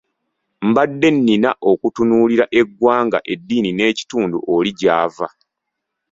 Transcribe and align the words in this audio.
Mbadde 0.67 1.07
nnina 1.15 1.49
okutunuulira 1.71 2.45
eggwanga, 2.59 3.19
eddiini 3.33 3.71
n’ekitundu 3.73 4.37
oli 4.55 4.71
gy’ava. 4.79 5.27